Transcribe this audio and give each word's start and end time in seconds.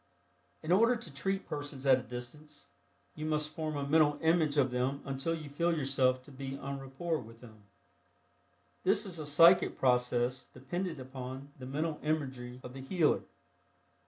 In 0.63 0.71
order 0.71 0.95
to 0.95 1.13
treat 1.13 1.47
persons 1.47 1.85
at 1.85 1.99
a 1.99 2.01
distance, 2.01 2.65
you 3.13 3.23
must 3.23 3.49
form 3.53 3.77
a 3.77 3.85
mental 3.87 4.17
image 4.23 4.57
of 4.57 4.71
them 4.71 5.03
until 5.05 5.35
you 5.35 5.41
can 5.43 5.51
feel 5.51 5.77
yourself 5.77 6.23
to 6.23 6.31
be 6.31 6.55
en 6.55 6.79
rapport 6.79 7.19
with 7.21 7.39
them. 7.39 7.65
This 8.81 9.05
is 9.05 9.19
a 9.19 9.27
psychic 9.27 9.77
process 9.77 10.47
dependent 10.55 10.99
upon 10.99 11.51
the 11.59 11.67
mental 11.67 11.99
imagery 12.01 12.59
of 12.63 12.73
the 12.73 12.81
healer. 12.81 13.21